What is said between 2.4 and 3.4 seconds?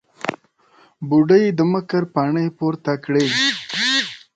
پورته کړې.